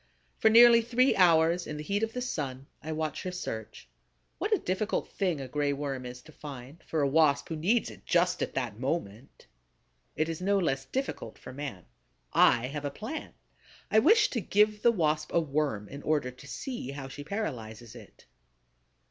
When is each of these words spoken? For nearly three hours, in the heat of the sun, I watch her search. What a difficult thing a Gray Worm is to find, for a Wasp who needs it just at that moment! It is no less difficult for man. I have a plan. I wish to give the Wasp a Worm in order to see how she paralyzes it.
For 0.39 0.49
nearly 0.49 0.81
three 0.81 1.15
hours, 1.15 1.67
in 1.67 1.77
the 1.77 1.83
heat 1.83 2.01
of 2.01 2.13
the 2.13 2.23
sun, 2.23 2.65
I 2.81 2.91
watch 2.91 3.21
her 3.21 3.31
search. 3.31 3.87
What 4.39 4.51
a 4.51 4.57
difficult 4.57 5.07
thing 5.09 5.39
a 5.39 5.47
Gray 5.47 5.73
Worm 5.73 6.07
is 6.07 6.23
to 6.23 6.31
find, 6.31 6.81
for 6.87 7.03
a 7.03 7.07
Wasp 7.07 7.49
who 7.49 7.55
needs 7.55 7.91
it 7.91 8.03
just 8.03 8.41
at 8.41 8.55
that 8.55 8.79
moment! 8.79 9.45
It 10.15 10.27
is 10.27 10.41
no 10.41 10.57
less 10.57 10.85
difficult 10.85 11.37
for 11.37 11.53
man. 11.53 11.85
I 12.33 12.65
have 12.65 12.83
a 12.83 12.89
plan. 12.89 13.35
I 13.91 13.99
wish 13.99 14.31
to 14.31 14.41
give 14.41 14.81
the 14.81 14.91
Wasp 14.91 15.31
a 15.35 15.39
Worm 15.39 15.87
in 15.87 16.01
order 16.01 16.31
to 16.31 16.47
see 16.47 16.89
how 16.93 17.07
she 17.07 17.23
paralyzes 17.23 17.93
it. 17.93 18.25